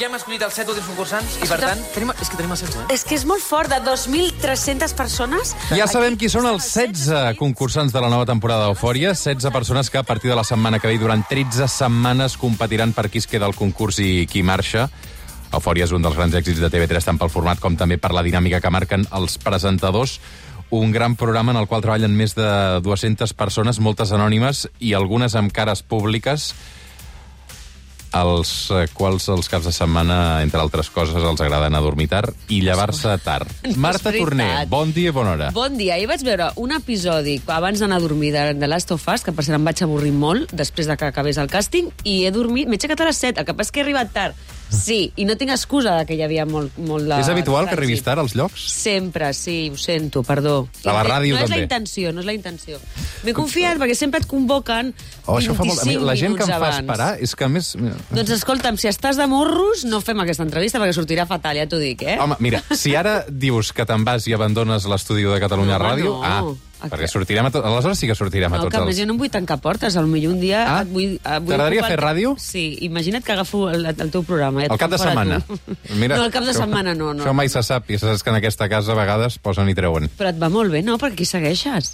[0.00, 2.62] Ja hem escollit els set últims concursants i, per tant, tenim, és que tenim els
[2.64, 2.94] 16, eh?
[2.94, 5.50] És que és molt fort, de 2.300 persones.
[5.76, 10.00] Ja sabem qui són els 16 concursants de la nova temporada d'Eufòria, 16 persones que
[10.00, 13.44] a partir de la setmana que ve durant 13 setmanes competiran per qui es queda
[13.44, 14.88] al concurs i qui marxa.
[15.52, 18.24] Eufòria és un dels grans èxits de TV3, tant pel format com també per la
[18.24, 20.16] dinàmica que marquen els presentadors.
[20.72, 22.48] Un gran programa en el qual treballen més de
[22.80, 26.54] 200 persones, moltes anònimes i algunes amb cares públiques,
[28.10, 32.08] als eh, quals els caps de setmana, entre altres coses, els agrada anar a dormir
[32.10, 33.50] tard i llevar-se tard.
[33.76, 34.12] Marta.
[34.14, 35.50] Torner, bon dia i bona hora.
[35.54, 35.96] Bon dia.
[35.96, 39.34] Ahir vaig veure un episodi abans d'anar a dormir de, de Last of Us, que
[39.34, 42.68] per cert em vaig avorrir molt després de que acabés el càsting, i he dormit,
[42.68, 44.48] m'he aixecat a les 7, el que passa és que he arribat tard.
[44.70, 47.16] Sí, i no tinc excusa de que hi havia molt, molt de...
[47.18, 48.68] És habitual que arribis tard als llocs?
[48.70, 50.68] Sempre, sí, ho sento, perdó.
[50.86, 51.64] A la ràdio, no és la també.
[51.66, 52.78] intenció, no és la intenció.
[53.26, 54.94] M'he confiat perquè sempre et convoquen
[55.26, 55.82] Oh, això fa molt...
[55.82, 56.78] a mi, 25 La gent que em fa abans.
[56.80, 57.72] esperar és que, a més...
[58.14, 61.78] Doncs escolta'm, si estàs de morros, no fem aquesta entrevista perquè sortirà fatal, ja t'ho
[61.82, 62.16] dic, eh?
[62.22, 66.16] Home, mira, si ara dius que te'n vas i abandones l'estudi de Catalunya No, Ràdio...
[66.18, 66.22] no.
[66.24, 67.64] Ah, perquè sortirem a tot...
[67.66, 68.96] Aleshores sí que sortirem a No, tots que a els...
[68.96, 71.16] jo no em vull tancar portes, potser un dia Ah, et vull...
[71.18, 72.34] Et vull t'agradaria fer ràdio?
[72.40, 74.64] Sí, imagina't que agafo el, el teu programa.
[74.64, 75.40] et El cap de setmana.
[76.00, 77.24] Mira, no, el cap de això- setmana no, no.
[77.24, 80.08] Això mai se sap, i saps que en aquesta casa a vegades posen i treuen.
[80.16, 80.96] Però et va molt bé, no?
[80.98, 81.92] Perquè aquí segueixes.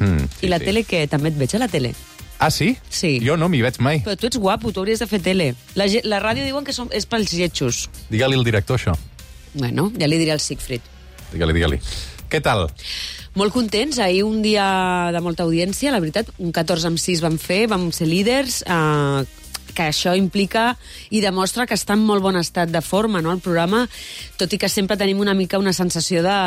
[0.00, 1.04] Mm, I la tele què?
[1.08, 1.94] També et veig a la tele.
[2.42, 2.72] Ah, sí?
[2.90, 3.20] Sí.
[3.24, 4.00] Jo no m'hi veig mai.
[4.04, 5.52] Però tu ets guapo, tu hauries de fer tele.
[5.78, 7.84] La, la ràdio diuen que som, és pels lletjos.
[8.10, 8.96] Digue-li al director, això.
[9.54, 10.82] Bueno, ja li diré al Siegfried.
[11.30, 11.78] Digue-li, digue-li.
[12.28, 12.66] Què tal?
[13.34, 17.34] Molt contents, ahir un dia de molta audiència, la veritat, un 14 amb 6 vam
[17.42, 19.24] fer, vam ser líders, eh,
[19.74, 20.76] que això implica
[21.10, 23.88] i demostra que està en molt bon estat de forma, no?, el programa,
[24.38, 26.38] tot i que sempre tenim una mica una sensació de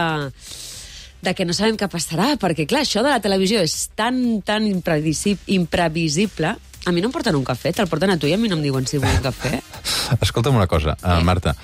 [1.20, 4.68] de que no sabem què passarà, perquè, clar, això de la televisió és tan, tan
[4.70, 6.52] imprevisi- imprevisible.
[6.86, 8.56] A mi no em porten un cafè, te'l porten a tu i a mi no
[8.56, 9.58] em diuen si vull un cafè.
[10.22, 11.56] Escolta'm una cosa, uh, Marta.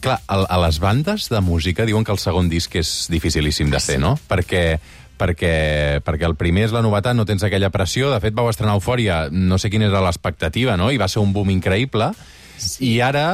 [0.00, 3.80] Clar, a, a les bandes de música diuen que el segon disc és dificilíssim de
[3.80, 4.14] fer, no?
[4.28, 4.78] Perquè
[5.20, 8.08] perquè, perquè el primer és la novetat, no tens aquella pressió.
[8.08, 10.88] De fet, vau estrenar Eufòria, no sé quina era l'expectativa, no?
[10.90, 12.06] I va ser un boom increïble.
[12.56, 12.94] Sí.
[12.94, 13.24] I ara,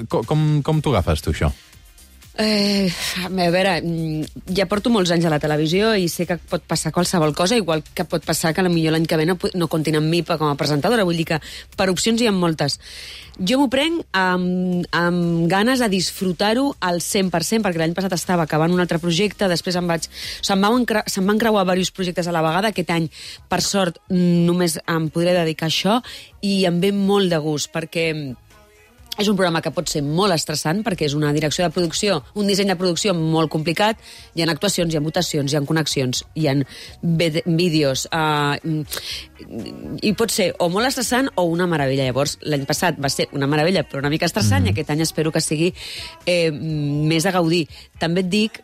[0.00, 1.52] eh, co- com, com t'ho agafes, tu, això?
[2.42, 2.90] Eh,
[3.20, 6.88] a veure, mm, ja porto molts anys a la televisió i sé que pot passar
[6.90, 10.08] qualsevol cosa, igual que pot passar que potser l'any que ve no, no comptin amb
[10.08, 11.40] mi com a presentadora, vull dir que
[11.76, 12.78] per opcions hi ha moltes.
[13.36, 18.72] Jo m'ho prenc amb, amb ganes de disfrutar-ho al 100%, perquè l'any passat estava acabant
[18.72, 20.08] un altre projecte, després em vaig...
[20.40, 23.10] Se'm van, se'm van creuar diversos projectes a la vegada, aquest any,
[23.52, 26.00] per sort, només em podré dedicar a això,
[26.40, 28.14] i em ve molt de gust, perquè
[29.18, 32.48] és un programa que pot ser molt estressant perquè és una direcció de producció, un
[32.48, 34.00] disseny de producció molt complicat.
[34.34, 36.56] Hi ha actuacions, hi ha votacions, hi ha connexions, hi ha
[37.02, 38.06] vídeos...
[38.12, 38.84] Uh,
[40.04, 42.06] I pot ser o molt estressant o una meravella.
[42.06, 44.70] Llavors, l'any passat va ser una meravella, però una mica estressant, mm.
[44.70, 45.72] i aquest any espero que sigui
[46.28, 47.64] eh, més a gaudir.
[48.00, 48.60] També et dic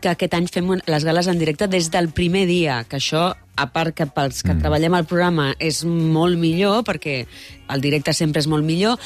[0.00, 3.68] que aquest any fem les gales en directe des del primer dia, que això, a
[3.74, 4.64] part que pels que mm.
[4.64, 7.22] treballem al programa és molt millor, perquè
[7.70, 8.98] el directe sempre és molt millor,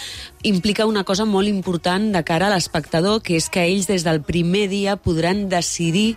[0.47, 4.22] implica una cosa molt important de cara a l'espectador, que és que ells des del
[4.25, 6.15] primer dia podran decidir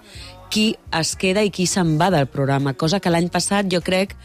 [0.54, 4.16] qui es queda i qui se'n va del programa, cosa que l'any passat jo crec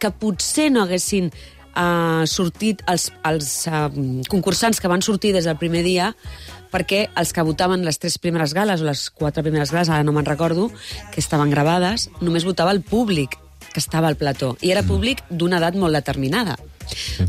[0.00, 3.88] que potser no haguessin uh, sortit els, els uh,
[4.32, 6.12] concursants que van sortir des del primer dia
[6.72, 10.12] perquè els que votaven les tres primeres gales o les quatre primeres gales, ara no
[10.16, 10.68] me'n recordo,
[11.12, 13.38] que estaven gravades, només votava el públic
[13.76, 14.54] que estava al plató.
[14.64, 16.56] I era públic d'una edat molt determinada.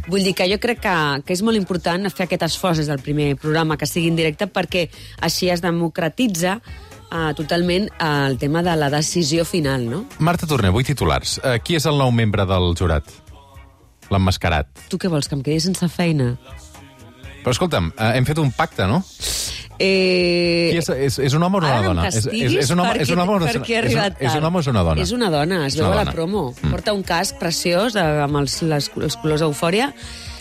[0.07, 0.95] Vull dir que jo crec que,
[1.27, 4.47] que és molt important fer aquest esforç des del primer programa que sigui en directe
[4.47, 4.85] perquè
[5.27, 10.05] així es democratitza uh, totalment uh, el tema de la decisió final, no?
[10.23, 11.35] Marta Torner, vull titulars.
[11.43, 13.11] Uh, qui és el nou membre del jurat?
[14.07, 14.71] L'emmascarat.
[14.87, 16.37] Tu què vols, que em quedi sense feina?
[17.41, 19.01] Però escolta'm, uh, hem fet un pacte, no?
[19.77, 20.69] Eh...
[20.71, 22.07] Qui és, és, és un home o una Ara dona?
[22.09, 23.65] És, és, és, un home, perquè, és un home o una és, un,
[24.25, 25.03] és un home o és una dona?
[25.03, 26.47] És una dona, es És veu a la promo.
[26.55, 26.71] Mm.
[26.73, 29.91] Porta un casc preciós de, amb els, les, els colors d'eufòria.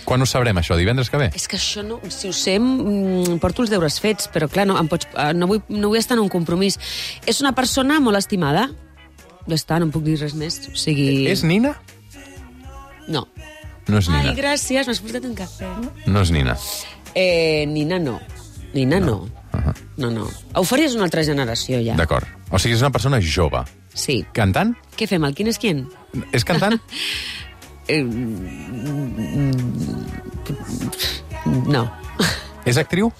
[0.06, 0.76] Quan ho sabrem, això?
[0.78, 1.28] Divendres que ve?
[1.34, 4.78] És que això, no, si ho sé, mm, porto els deures fets, però clar, no,
[4.78, 6.78] em pots, eh, no, vull, no vull estar en un compromís.
[7.26, 8.68] És una persona molt estimada.
[9.46, 10.60] Ja està, no em puc dir res més.
[10.70, 11.26] O sigui...
[11.30, 11.74] És Nina?
[13.10, 13.26] No.
[13.86, 14.30] No és Nina.
[14.30, 15.68] Ai, gràcies, m'has portat un cafè.
[16.06, 16.56] No és Nina.
[17.14, 18.18] Eh, Nina no.
[18.74, 19.28] Nina no.
[19.52, 20.26] Uh No, no.
[20.52, 21.94] Eufòria és una altra generació, ja.
[21.96, 22.26] D'acord.
[22.52, 23.62] O sigui, és una persona jove.
[23.96, 24.18] Sí.
[24.36, 24.74] Cantant?
[24.96, 25.86] Què fem, el quin és quin?
[26.36, 26.76] És cantant?
[27.86, 28.02] Eh,
[31.70, 31.84] no.
[32.66, 33.12] és actriu?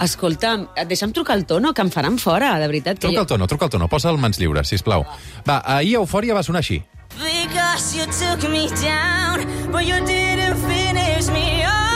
[0.00, 3.00] Escolta'm, deixa'm trucar el tono, que em faran fora, de veritat.
[3.02, 3.88] Que Truca el tono, truca el tono.
[3.90, 5.02] Posa el mans lliures, sisplau.
[5.42, 6.78] Va, ahir Eufòria va sonar així.
[7.18, 11.89] Because you took me down, but you didn't finish me off.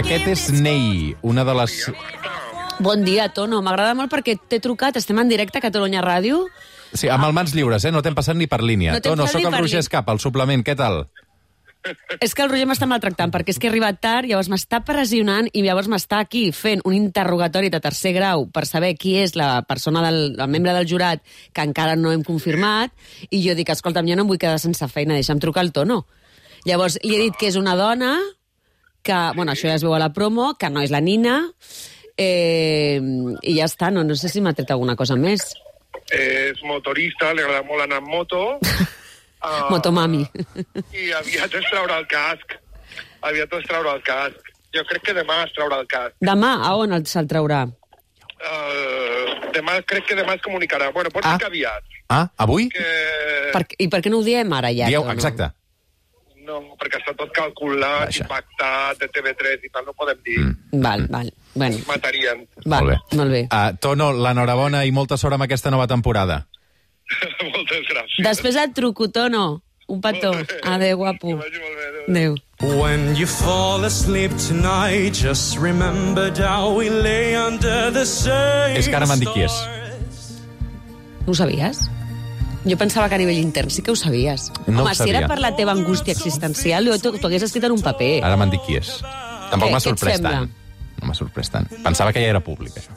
[0.00, 1.72] Aquest és Nei, una de les...
[2.80, 3.58] Bon dia, Tono.
[3.66, 4.96] M'agrada molt perquè t'he trucat.
[4.96, 6.44] Estem en directe a Catalunya Ràdio.
[6.94, 7.90] Sí, amb el mans lliures, eh?
[7.90, 8.94] No t'hem passat ni per línia.
[8.94, 9.82] No Tono, sóc ni el per Roger línia.
[9.84, 11.02] Escap, el suplement, què tal?
[12.20, 15.48] És que el Roger m'està maltractant, perquè és que he arribat tard, llavors m'està pressionant
[15.50, 19.62] i llavors m'està aquí fent un interrogatori de tercer grau per saber qui és la
[19.66, 21.24] persona, del, el membre del jurat
[21.56, 22.92] que encara no hem confirmat,
[23.30, 26.02] i jo dic, escolta'm, jo no em vull quedar sense feina, deixa'm trucar al Tono.
[26.68, 28.18] Llavors li he dit que és una dona,
[29.02, 31.38] que, bueno, això ja es veu a la promo, que no és la Nina,
[32.16, 33.00] eh,
[33.42, 35.52] i ja està, no, no sé si m'ha tret alguna cosa més.
[36.12, 38.42] És motorista, li agrada molt anar amb moto.
[39.42, 40.18] Ah, Motomami.
[40.92, 42.50] I aviat es traurà el casc.
[43.24, 44.50] Aviat es traurà el casc.
[44.76, 46.12] Jo crec que demà es traurà el casc.
[46.20, 47.62] Demà, a on el- se'l traurà?
[48.36, 50.90] Uh, demà, crec que demà es comunicarà.
[50.92, 51.32] Bueno, pot Ah.
[51.32, 51.82] ser que aviat.
[52.10, 52.68] Ah, avui?
[52.68, 52.84] Que...
[53.54, 54.92] Per, I per què no ho diem ara ja?
[54.92, 55.48] Dieu, exacte.
[55.48, 55.59] No,
[56.80, 58.24] perquè està tot calculat Vaja.
[58.24, 60.38] i pactat de TV3 i tal, no podem dir.
[60.44, 60.82] Mm.
[60.84, 61.32] Val, val.
[61.54, 62.44] Bueno, Matarien.
[62.64, 63.16] val, molt bé.
[63.18, 63.42] molt bé.
[63.50, 66.46] Uh, Tono, l'enhorabona i molta sort amb aquesta nova temporada.
[67.54, 68.22] Moltes gràcies.
[68.22, 69.62] Després et truco, Tono.
[69.90, 70.30] Un petó.
[70.62, 71.26] Adéu, guapo.
[71.26, 71.86] Que vagi molt bé.
[72.10, 72.36] Adéu.
[72.78, 78.94] When you fall asleep tonight, just remember how we lay under the same És que
[78.94, 79.56] ara m'han dit qui és.
[81.26, 81.82] No ho sabies?
[82.64, 84.50] Jo pensava que a nivell intern sí que ho sabies.
[84.66, 87.72] No ho Home, si era per la teva angústia existencial, jo t'ho hagués escrit en
[87.72, 88.18] un paper.
[88.24, 88.98] Ara m'han dit qui és.
[89.50, 90.50] Tampoc Què- m'ha què sorprès tant.
[91.00, 91.70] No m'ha sorprès tant.
[91.82, 92.92] Pensava que ja era públic, això.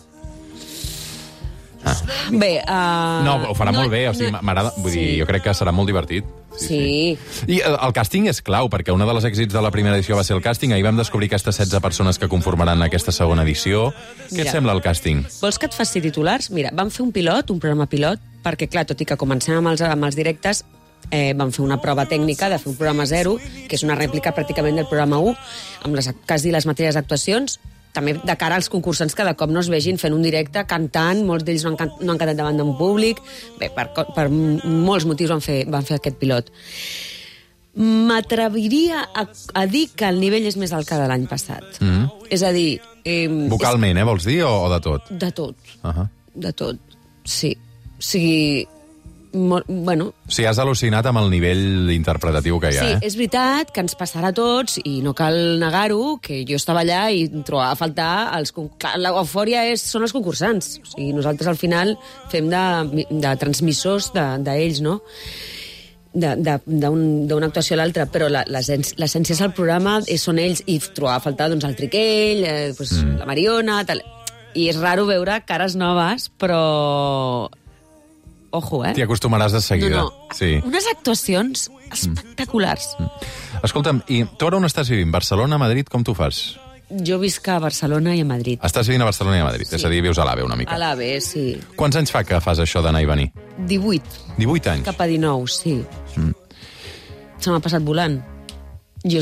[2.31, 4.71] Bé, uh, No, ho farà molt bé, o sigui, m'agrada...
[4.79, 6.27] Vull dir, jo crec que serà molt divertit.
[6.55, 7.17] Sí.
[7.49, 10.15] I eh, el càsting és clau, perquè una de les èxits de la primera edició
[10.15, 10.71] va ser el càsting.
[10.73, 13.89] Ahir vam descobrir aquestes 16 persones que conformaran aquesta segona edició.
[14.29, 14.45] Què Mira.
[14.45, 15.25] et sembla el càsting?
[15.41, 16.51] Vols que et faci titulars?
[16.55, 19.73] Mira, vam fer un pilot, un programa pilot, perquè, clar, tot i que comencem amb
[19.73, 20.63] els, amb els directes,
[21.11, 23.37] eh, vam fer una prova tècnica de fer un programa zero,
[23.67, 25.35] que és una rèplica pràcticament del programa 1,
[25.87, 27.59] amb les, quasi les mateixes actuacions,
[27.93, 31.21] també de cara als concursants que de cop no es vegin fent un directe, cantant,
[31.27, 33.21] molts d'ells no han, no han cantat davant d'un públic,
[33.59, 36.49] bé, per, per molts motius van fer, van fer aquest pilot.
[37.73, 41.79] M'atreviria a, a dir que el nivell és més alt que de l'any passat.
[41.81, 42.25] Mm.
[42.33, 42.81] És a dir...
[43.03, 45.09] Eh, Vocalment, eh, vols dir, o, o de tot?
[45.11, 46.07] és de tot, Uh -huh.
[46.33, 46.77] de tot,
[47.25, 47.57] sí.
[48.03, 48.65] O sigui,
[49.33, 53.07] molt, bueno, sigui, has al·lucinat amb el nivell interpretatiu que hi ha, sí, eh?
[53.07, 57.07] és veritat que ens passarà a tots i no cal negar-ho, que jo estava allà
[57.15, 58.53] i trobava a faltar els...
[58.99, 60.75] l'eufòria és, són els concursants.
[60.83, 61.95] O sigui, nosaltres al final
[62.33, 64.99] fem de, de transmissors d'ells, de, d'ells, no?
[66.13, 71.49] d'una actuació a l'altra, però la- l'essència del programa són ells, i trobava a faltar
[71.49, 73.17] doncs, el Triquell, eh, doncs, mm.
[73.23, 73.81] la Mariona...
[73.87, 74.03] Tal.
[74.53, 76.59] I és raro veure cares noves, però...
[78.53, 78.91] Ojo, eh?
[78.93, 79.97] T'hi acostumaràs de seguida.
[79.97, 80.35] No, no.
[80.37, 80.59] Sí.
[80.63, 82.91] Unes actuacions espectaculars.
[83.65, 85.09] Escolta'm, i tu ara on estàs vivint?
[85.13, 86.43] Barcelona, Madrid, com tu fas?
[86.93, 88.61] Jo visc a Barcelona i a Madrid.
[88.61, 89.75] Estàs vivint a Barcelona i a Madrid, Sí.
[89.79, 90.75] és a dir, vius a l'AVE una mica.
[90.75, 91.57] A l'AVE, sí.
[91.75, 93.31] Quants anys fa que fas això d'anar i venir?
[93.65, 94.03] 18,
[94.37, 94.85] 18 anys?
[94.85, 95.79] cap a 19, sí.
[96.15, 96.35] Mm.
[97.39, 98.21] Se m'ha passat volant.
[99.03, 99.19] Jo...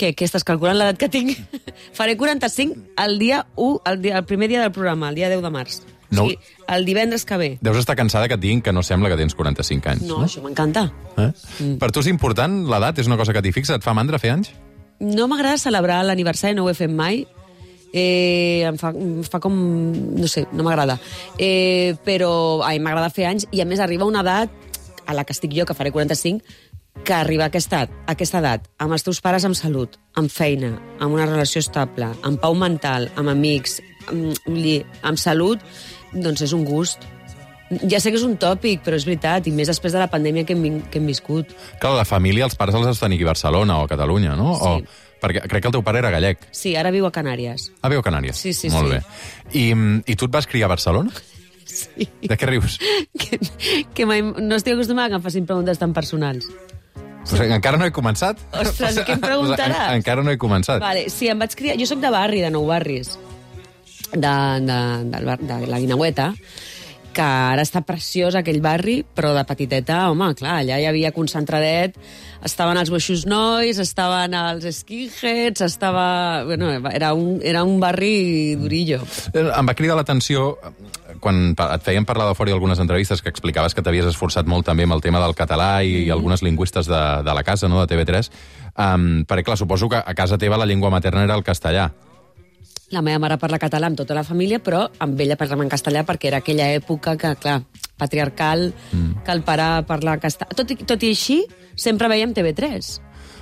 [0.00, 1.36] Què, què estàs calculant l'edat que tinc?
[1.98, 2.72] Faré 45
[3.04, 5.82] el dia 1, el, dia, el primer dia del programa, el dia 10 de març.
[6.10, 6.24] No.
[6.24, 6.38] O sigui,
[6.74, 7.50] el divendres que ve.
[7.62, 10.42] Deus estar cansada que et diguin que no sembla que tens 45 anys, No, això
[10.42, 10.88] m'encanta.
[11.16, 11.30] Eh?
[11.60, 11.76] Mm.
[11.82, 12.98] Per tu és important l'edat?
[12.98, 13.78] És una cosa que t'hi fixa?
[13.78, 14.52] Et fa mandra fer anys?
[15.00, 17.22] No m'agrada celebrar l'aniversari, no ho he fet mai.
[17.92, 19.54] Eh, em, fa, em fa com...
[20.14, 20.98] No sé, no m'agrada.
[21.38, 24.50] Eh, però a mi m'agrada fer anys i a més arriba una edat
[25.06, 26.44] a la que estic jo, que faré 45,
[27.04, 30.74] que arriba a aquesta, a aquesta edat, amb els teus pares amb salut, amb feina,
[31.00, 35.62] amb una relació estable, amb pau mental, amb amics, amb, dir, amb salut,
[36.12, 37.04] doncs és un gust.
[37.86, 40.42] Ja sé que és un tòpic, però és veritat, i més després de la pandèmia
[40.46, 41.52] que hem, que hem viscut.
[41.78, 44.34] Clar, la família, els pares els has de tenir aquí a Barcelona o a Catalunya,
[44.38, 44.56] no?
[44.58, 44.66] Sí.
[44.66, 46.48] O, perquè crec que el teu pare era gallec.
[46.50, 47.68] Sí, ara viu a Canàries.
[47.82, 48.40] Ah, viu a Canàries.
[48.40, 48.96] Sí, sí, Molt sí.
[48.96, 49.02] bé.
[49.54, 49.64] I,
[50.10, 51.14] I tu et vas criar a Barcelona?
[51.70, 52.08] Sí.
[52.26, 52.80] De què rius?
[53.20, 53.38] que,
[53.94, 56.50] que mai, no estic acostumada a que em facin preguntes tan personals.
[57.20, 58.40] O sigui, encara no he començat?
[58.50, 59.92] Ostres, què em preguntaràs?
[59.92, 60.80] En, encara no he començat.
[60.82, 61.76] Vale, sí, em vaig criar...
[61.78, 63.14] Jo sóc de barri, de Nou Barris,
[64.12, 64.34] de,
[64.66, 66.32] de, bar, de la Guinaueta,
[67.10, 71.96] que ara està preciós aquell barri, però de petiteta, home, clar, allà hi havia concentradet,
[72.46, 76.44] estaven els boixos nois, estaven els skinheads, estava...
[76.46, 79.02] Bueno, era un, era un barri durillo.
[79.34, 83.22] Eh, Em va cridar l'atenció eh, quan et feien parlar de fora i algunes entrevistes
[83.22, 86.44] que explicaves que t'havies esforçat molt també amb el tema del català i, i algunes
[86.46, 88.30] lingüistes de, de la casa, no?, de TV3,
[88.76, 91.90] um, perquè, clar, suposo que a casa teva la llengua materna era el castellà.
[92.90, 96.02] La meva mare parla català amb tota la família, però amb ella parlem en castellà
[96.08, 97.60] perquè era aquella època que, clar,
[98.00, 99.22] patriarcal, mm.
[99.24, 100.50] que el pare parla castellà...
[100.58, 101.36] Tot, i- tot i així,
[101.78, 102.90] sempre veiem TV3.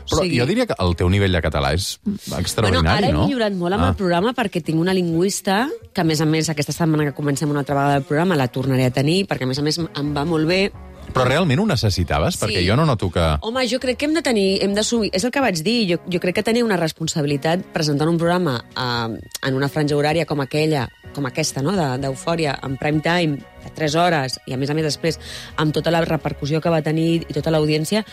[0.08, 3.26] Però jo diria que el teu nivell de català és Bueno, extraordinari, ara he no?
[3.26, 3.88] millorat molt amb Ah.
[3.92, 7.48] el programa perquè tinc una lingüista que, a més a més, aquesta setmana que comencem
[7.52, 10.14] una altra vegada el programa la tornaré a tenir, perquè, a més a més, em
[10.16, 10.70] va molt bé.
[11.14, 12.36] Però realment ho necessitaves?
[12.36, 12.42] Sí.
[12.44, 13.24] Perquè jo no noto que...
[13.42, 16.00] Home, jo crec que hem de tenir, hem d'assumir, és el que vaig dir, jo,
[16.12, 20.40] jo crec que tenia una responsabilitat presentant un programa eh, en una franja horària com
[20.44, 20.86] aquella,
[21.16, 24.74] com aquesta, no?, de- d'Eufòria, en prime time, de 3 hores, i a més a
[24.76, 25.18] més després,
[25.58, 28.04] amb tota la repercussió que va tenir i tota l'audiència,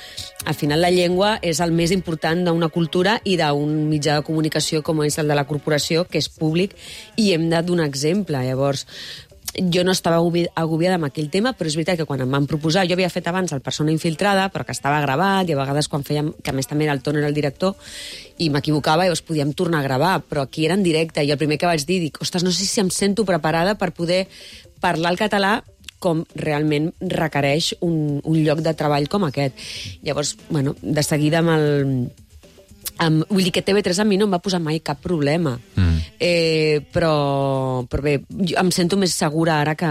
[0.46, 4.82] al final la llengua és el més important d'una cultura i d'un mitjà de comunicació
[4.84, 6.74] com és el de la corporació, que és públic,
[7.22, 8.42] i hem de donar exemple.
[8.42, 8.88] Llavors,
[9.56, 12.48] jo no estava agobi- agobiada amb aquell tema, però és veritat que quan em van
[12.48, 15.88] proposar, jo havia fet abans el Persona Infiltrada, però que estava gravat, i a vegades
[15.88, 17.76] quan fèiem, que a més també era el Toni era el director,
[18.38, 21.38] i m'equivocava i llavors podíem tornar a gravar, però aquí era en directe, i el
[21.40, 24.26] primer que vaig dir, dic, ostres, no sé si em sento preparada per poder
[24.84, 25.62] parlar el català
[26.00, 29.56] com realment requereix un, un lloc de treball com aquest.
[30.04, 32.12] Llavors, bueno, de seguida amb el,
[32.96, 35.58] Um, vull dir que TV3 a mi no em va posar mai cap problema.
[35.76, 35.85] Mm.
[36.20, 39.90] Eh, però, però bé, jo em sento més segura ara que,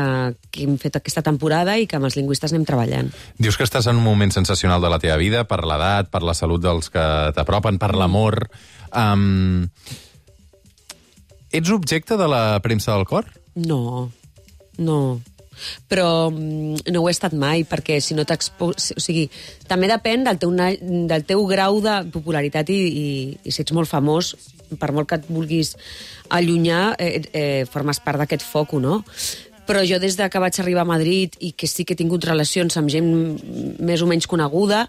[0.50, 3.10] que hem fet aquesta temporada i que amb els lingüistes anem treballant.
[3.36, 6.36] Dius que estàs en un moment sensacional de la teva vida, per l'edat, per la
[6.36, 7.04] salut dels que
[7.36, 8.46] t'apropen, per l'amor...
[8.94, 9.74] Um,
[11.54, 13.26] ets objecte de la premsa del cor?
[13.54, 14.10] No,
[14.78, 15.00] no.
[15.90, 18.72] Però mm, no ho he estat mai, perquè si no t'expo...
[18.74, 19.28] O sigui,
[19.70, 23.08] també depèn del teu, del teu grau de popularitat i, i,
[23.44, 24.34] i si ets molt famós,
[24.80, 25.74] per molt que et vulguis
[26.34, 29.02] allunyar, eh, eh, formes part d'aquest foco, no?
[29.64, 32.24] Però jo des de que vaig arribar a Madrid i que sí que he tingut
[32.28, 33.08] relacions amb gent
[33.80, 34.84] més o menys coneguda,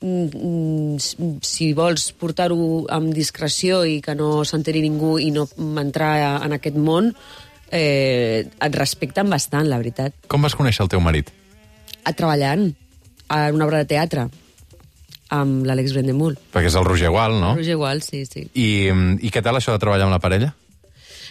[0.00, 5.48] mm, mm, si vols portar-ho amb discreció i que no s'enteri ningú i no
[5.80, 7.14] entrar en aquest món,
[7.70, 10.14] eh, et respecten bastant, la veritat.
[10.30, 11.32] Com vas conèixer el teu marit?
[12.04, 12.70] A treballant
[13.30, 14.28] a una obra de teatre
[15.30, 16.34] amb l'Àlex Brendemul.
[16.50, 17.54] Perquè és el Roger Gual, no?
[17.58, 18.48] Roger Gual, sí, sí.
[18.58, 20.50] I, I què tal això de treballar amb la parella?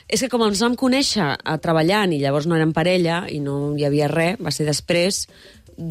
[0.10, 3.76] És que com ens vam conèixer a treballant i llavors no érem parella i no
[3.78, 5.28] hi havia res, va ser després,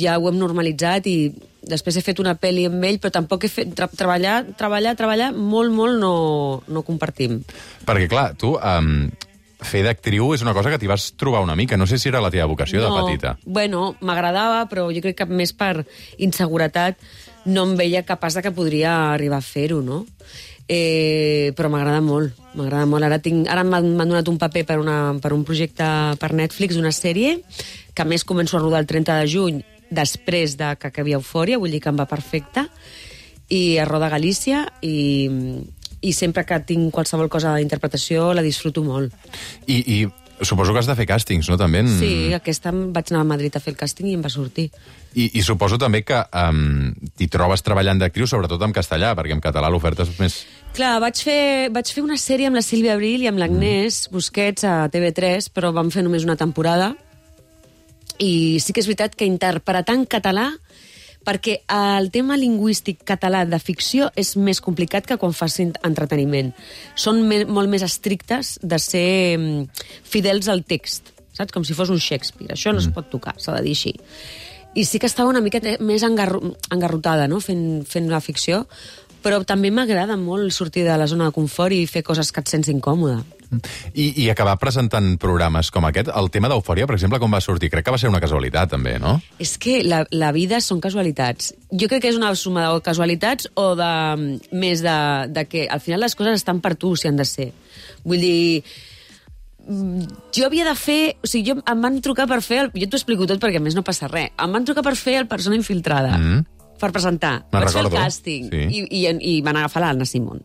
[0.00, 1.17] ja ho hem normalitzat i
[1.69, 3.71] després he fet una pel·li amb ell, però tampoc he fet...
[3.78, 6.12] Tra treballar, treballar, treballar, molt, molt no,
[6.67, 7.43] no compartim.
[7.87, 8.57] Perquè, clar, tu...
[8.59, 9.09] Um,
[9.64, 11.76] fer d'actriu és una cosa que t'hi vas trobar una mica.
[11.76, 13.36] No sé si era la teva vocació de petita.
[13.44, 15.84] Bueno, m'agradava, però jo crec que més per
[16.18, 17.00] inseguretat
[17.48, 20.04] no em veia capaç de que podria arribar a fer-ho, no?
[20.68, 23.06] Eh, però m'agrada molt, m'agrada molt.
[23.08, 25.88] Ara, tinc, ara m'han donat un paper per, una, per un projecte
[26.20, 27.38] per Netflix, una sèrie,
[27.96, 31.72] que més començo a rodar el 30 de juny, després de que acabi Eufòria, vull
[31.72, 32.66] dir que em va perfecte,
[33.48, 34.92] i a roda Galícia, i,
[36.00, 39.14] i sempre que tinc qualsevol cosa d'interpretació la disfruto molt.
[39.67, 39.99] I, I
[40.45, 41.83] suposo que has de fer càstings, no, també?
[41.83, 41.90] En...
[41.99, 44.69] Sí, aquesta vaig anar a Madrid a fer el càsting i em va sortir.
[45.19, 49.43] I, I suposo també que um, t'hi trobes treballant d'actriu, sobretot en castellà, perquè en
[49.43, 50.38] català l'oferta és més...
[50.76, 51.43] Clar, vaig fer,
[51.75, 55.73] vaig fer una sèrie amb la Sílvia Abril i amb l'Agnès Busquets a TV3, però
[55.75, 56.93] vam fer només una temporada.
[58.19, 60.50] I sí que és veritat que interpretar en català
[61.28, 66.54] perquè el tema lingüístic català de ficció és més complicat que quan fas en- entreteniment.
[66.97, 69.66] Són me molt més estrictes de ser mm,
[70.08, 71.52] fidels al text, saps?
[71.52, 72.56] Com si fos un Shakespeare.
[72.56, 73.92] Això no es pot tocar, s'ha de dir així.
[74.78, 78.66] I sí que estava una mica més engarro engarrotada, no?, fent, fent la ficció,
[79.22, 82.50] però també m'agrada molt sortir de la zona de confort i fer coses que et
[82.50, 83.20] sents incòmode.
[83.94, 87.70] I, I acabar presentant programes com aquest, el tema d'Eufòria, per exemple, com va sortir?
[87.72, 89.16] Crec que va ser una casualitat, també, no?
[89.40, 91.54] És que la, la vida són casualitats.
[91.72, 93.94] Jo crec que és una suma de casualitats o de,
[94.52, 94.98] més de,
[95.32, 97.48] de que al final les coses estan per tu, si han de ser.
[98.04, 98.62] Vull dir,
[99.64, 101.00] mm, jo havia de fer...
[101.25, 102.66] O sigui, jo, em van trucar per fer...
[102.66, 104.37] El, jo t'ho explico tot perquè a més no passa res.
[104.37, 106.18] Em van trucar per fer el Persona Infiltrada.
[106.20, 106.44] Mm.
[106.78, 107.35] Per presentar.
[107.52, 108.49] Me'n Vaig fer el càsting.
[108.52, 108.62] sí.
[108.68, 110.44] I, i, I van agafar l'Anna Simón.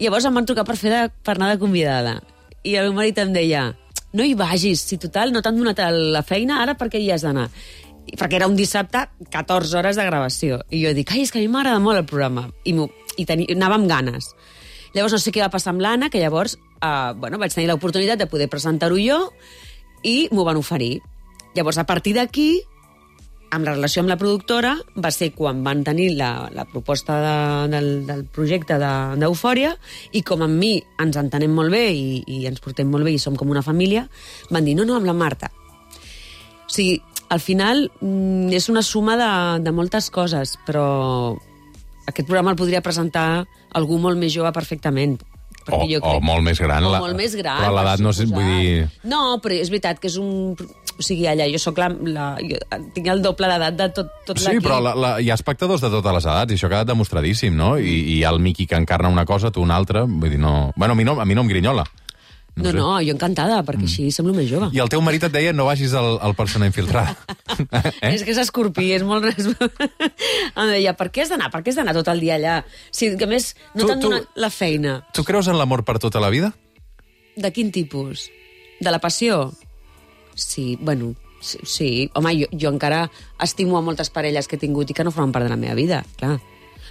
[0.00, 2.18] Llavors em van trucar per, fer de, per anar de convidada.
[2.66, 3.70] I el meu marit em deia,
[4.12, 5.80] no hi vagis, si total no t'han donat
[6.12, 7.48] la feina, ara per què hi has d'anar?
[8.06, 10.60] Perquè era un dissabte, 14 hores de gravació.
[10.70, 12.46] I jo dic, ai, és que a mi m'agrada molt el programa.
[12.68, 12.76] I,
[13.16, 14.30] i teni, anava amb ganes.
[14.94, 18.20] Llavors no sé què va passar amb l'Anna, que llavors eh, bueno, vaig tenir l'oportunitat
[18.20, 19.18] de poder presentar-ho jo
[20.06, 21.00] i m'ho van oferir.
[21.56, 22.60] Llavors, a partir d'aquí,
[23.54, 27.34] amb la relació amb la productora, va ser quan van tenir la, la proposta de,
[27.72, 29.74] del, del projecte de- d'Eufòria
[30.12, 30.72] i com amb mi
[31.02, 34.08] ens entenem molt bé i, i ens portem molt bé i som com una família,
[34.50, 35.52] van dir, no, no, amb la Marta.
[36.66, 36.98] O sigui,
[37.30, 39.30] al final mm, és una suma de,
[39.64, 41.36] de moltes coses, però
[42.06, 45.16] aquest programa el podria presentar algú molt més jove perfectament.
[45.66, 46.84] O, o molt més gran.
[46.86, 47.58] O la- molt més gran.
[47.58, 48.84] Però l'edat no vull dir...
[49.10, 50.54] No, però és veritat que és un,
[50.96, 51.90] O sigui, allà jo sóc la...
[52.08, 52.56] la jo
[52.96, 54.64] tinc el doble d'edat de tot, tot Sí, l'equip.
[54.64, 57.52] però la, la, hi ha espectadors de totes les edats, i això ha quedat demostradíssim,
[57.56, 57.74] no?
[57.76, 60.40] I, i hi ha el Miqui que encarna una cosa, tu una altra, vull dir,
[60.40, 60.72] no...
[60.76, 61.84] Bueno, a mi no, a mi no em grinyola.
[62.56, 62.78] No, sé.
[62.78, 64.70] no, jo encantada, perquè així semblo més jove.
[64.72, 67.12] I el teu marit et deia no vagis al, al persona infiltrada.
[67.52, 67.90] Eh?
[68.14, 69.28] És que és escorpí, és molt...
[70.56, 71.50] em deia, per què has d'anar?
[71.52, 72.54] Per què has d'anar tot el dia allà?
[72.88, 75.02] Si, que més, no t'han donat la feina.
[75.12, 76.54] Tu creus en l'amor per tota la vida?
[77.36, 78.30] De quin tipus?
[78.80, 79.50] De la passió?
[80.36, 81.58] Sí, bueno, sí.
[81.64, 81.88] sí.
[82.14, 83.06] Home, jo, jo encara
[83.42, 85.74] estimo a moltes parelles que he tingut i que no formen part de la meva
[85.74, 86.36] vida, clar.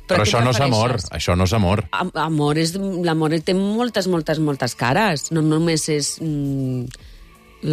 [0.06, 1.86] Però, què això no és amor, això no és amor.
[1.98, 2.76] Am- Amor és...
[2.78, 5.32] L'amor té moltes, moltes, moltes cares.
[5.34, 6.84] No només és mm,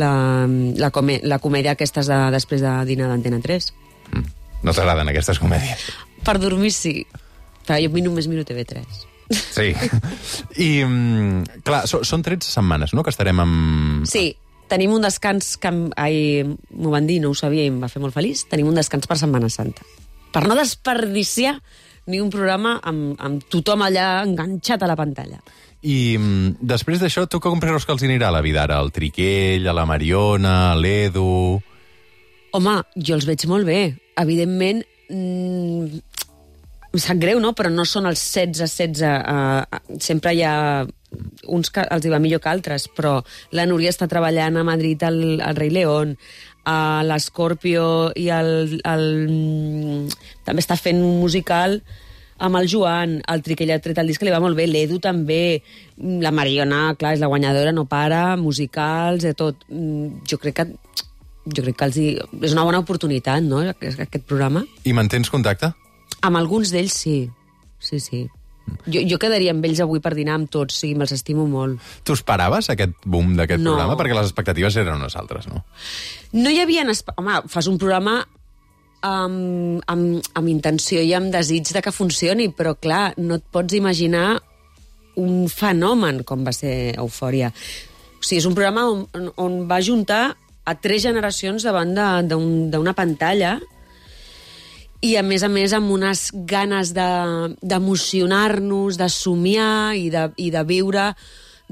[0.00, 0.12] la,
[0.80, 3.68] la, comè la comèdia aquestes de, després de dinar d'Antena 3.
[4.62, 5.90] No t'agraden aquestes comèdies.
[6.24, 7.02] Per dormir, sí.
[7.66, 8.80] Però jo només miro TV3.
[9.32, 9.68] Sí.
[10.56, 14.06] I, mm, clar, so, són 13 setmanes, no?, que estarem amb...
[14.08, 14.30] Sí,
[14.72, 16.16] tenim un descans que ai,
[16.72, 18.46] m'ho van dir, no ho sabia i em va fer molt feliç.
[18.48, 19.84] Tenim un descans per Setmana Santa.
[20.32, 21.58] Per no desperdiciar
[22.08, 25.42] ni un programa amb, amb tothom allà enganxat a la pantalla.
[25.82, 28.78] I mm, després d'això, tu com creus que els anirà a la vida ara?
[28.78, 31.60] Al Triquell, a la Mariona, a l'Edu...
[32.52, 33.80] Home, jo els veig molt bé.
[34.20, 36.02] Evidentment, mm,
[36.92, 37.54] em sap greu, no?
[37.56, 39.02] Però no són els 16-16.
[39.02, 40.54] Uh, sempre hi ha
[41.52, 43.18] uns que els hi va millor que altres, però
[43.56, 46.16] la Núria està treballant a Madrid al, al Rei León,
[46.68, 49.04] a l'Escorpio i el, el,
[50.46, 51.80] també està fent un musical
[52.42, 54.98] amb el Joan, el Triquell ha tret el disc que li va molt bé, l'Edu
[55.02, 55.62] també,
[56.22, 59.62] la Mariona, clar, és la guanyadora, no para, musicals, de tot.
[59.70, 60.66] Mm, Jo crec que
[61.42, 62.08] jo crec que els hi...
[62.42, 64.64] és una bona oportunitat, no?, aquest programa.
[64.86, 65.70] I mantens contacte?
[66.22, 67.16] Amb alguns d'ells sí,
[67.82, 68.22] sí, sí.
[68.86, 71.82] Jo, jo quedaria amb ells avui per dinar amb tots, sí, me'ls estimo molt.
[72.06, 73.74] Tu esperaves aquest boom d'aquest No.
[73.74, 73.96] programa?
[73.98, 75.64] Perquè les expectatives eren unes altres, no?
[76.32, 76.86] No hi havia...
[77.16, 78.20] Home, fas un programa
[79.02, 83.74] amb, amb, amb intenció i amb desig de que funcioni, però clar, no et pots
[83.74, 84.40] imaginar
[85.20, 87.50] un fenomen com va ser Eufòria.
[87.52, 91.92] O sigui, és un programa on, on, va juntar a tres generacions davant
[92.30, 93.56] d'una pantalla
[95.02, 100.28] i, a més a més, amb unes ganes de- d'emocionar-nos, de, de somiar i de,
[100.38, 101.10] i de viure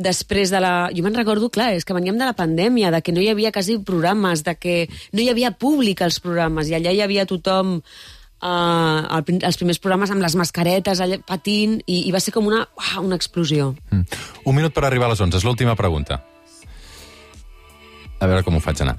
[0.00, 0.90] després de la...
[0.96, 3.52] Jo me'n recordo, clar, és que veníem de la pandèmia, de que no hi havia
[3.52, 4.76] quasi programes, de que
[5.12, 9.78] no hi havia públic als programes, i allà hi havia tothom uh, el, els primers
[9.82, 13.74] programes amb les mascaretes allà, patint, i, i va ser com una, uah, una explosió.
[13.92, 14.20] Mm.
[14.48, 16.22] Un minut per arribar a les 11, és l'última pregunta.
[18.20, 18.96] A veure com ho faig anar.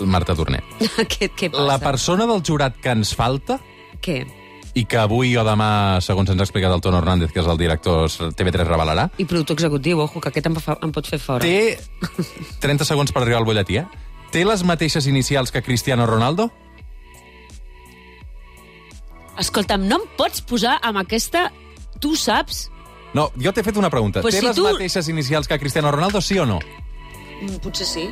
[0.00, 0.62] Marta Torner.
[1.12, 1.64] què, què passa?
[1.66, 3.58] La persona del jurat que ens falta
[4.04, 4.18] Què?
[4.76, 7.56] i que avui o demà, segons ens ha explicat el Tono Hernández, que és el
[7.56, 11.40] director, TV3 revelarà, I productor executiu, ojo, que aquest em, fa, em pot fer fora.
[11.40, 11.78] té
[12.60, 13.86] 30 segons per arribar al butlletí, eh?
[14.34, 16.50] Té les mateixes inicials que Cristiano Ronaldo?
[19.38, 21.48] Escolta'm, no em pots posar amb aquesta...
[22.00, 22.66] Tu saps?
[23.16, 24.20] No, jo t'he fet una pregunta.
[24.20, 26.58] Pues té si les tu- mateixes inicials que Cristiano Ronaldo, sí o no?
[27.40, 28.04] Mm, Potser sí.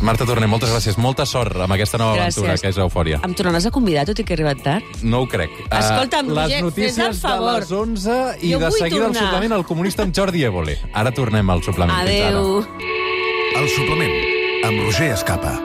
[0.00, 0.96] Marta Torner, moltes gràcies.
[1.00, 2.36] Molta sort amb aquesta nova Gràcies.
[2.38, 3.20] aventura, que és Eufòria.
[3.24, 4.84] Em tornaràs a convidar, tot i que he arribat tard?
[5.02, 5.50] No ho crec.
[5.70, 7.52] Escolta'm, Eh, Roger, les fes notícies el favor.
[7.54, 9.22] de les 11 i Jo de seguida el tornar.
[9.24, 10.78] suplement al comunista amb Jordi Évole.
[10.92, 11.98] Ara tornem al suplement.
[11.98, 12.64] Adeu.
[13.56, 14.12] El suplement,
[14.64, 15.62] amb Roger Escapa.